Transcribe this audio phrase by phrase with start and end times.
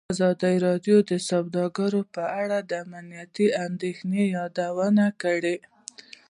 [0.13, 5.55] ازادي راډیو د سوداګري په اړه د امنیتي اندېښنو یادونه کړې.